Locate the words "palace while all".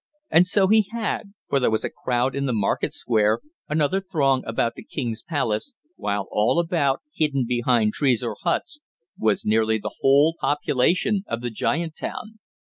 5.21-6.57